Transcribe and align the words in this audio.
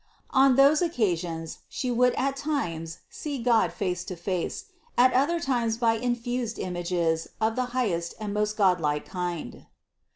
On 0.31 0.55
those 0.55 0.81
occasions 0.81 1.59
She 1.69 1.91
would 1.91 2.15
at 2.15 2.35
times 2.35 3.01
see 3.07 3.37
God 3.37 3.71
face 3.71 4.03
to 4.05 4.15
face, 4.15 4.65
at 4.97 5.13
other 5.13 5.39
times 5.39 5.77
by 5.77 5.93
infused 5.93 6.57
images 6.57 7.27
of 7.39 7.55
the 7.55 7.65
highest 7.77 8.15
and 8.19 8.33
most 8.33 8.57
godlike 8.57 9.05
kind. 9.05 9.67